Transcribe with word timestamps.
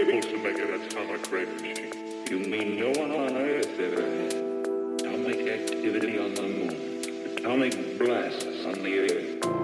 able 0.00 0.20
to 0.22 0.38
make 0.38 0.58
a 0.58 0.70
atomic 0.76 1.30
machine. 1.30 1.92
You 2.30 2.38
mean 2.38 2.80
no 2.80 2.88
one 2.98 3.10
on 3.10 3.36
Earth 3.36 3.78
ever 3.78 4.00
had 4.00 4.32
atomic 4.98 5.46
activity 5.46 6.18
on 6.18 6.34
the 6.34 6.42
moon, 6.42 7.36
atomic 7.36 7.98
blasts 7.98 8.64
on 8.64 8.82
the 8.82 8.98
Earth? 8.98 9.59